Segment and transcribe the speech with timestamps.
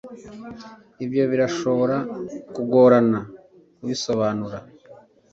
[1.05, 1.97] Ibyo birashobora
[2.55, 3.19] kugorana
[3.75, 4.57] kubisobanura